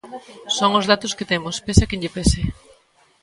Son 0.57 0.71
os 0.79 0.85
datos 0.91 1.15
que 1.17 1.29
temos, 1.31 1.55
pese 1.65 1.83
a 1.83 1.89
quen 1.89 2.01
lle 2.01 2.13
pese. 2.17 2.41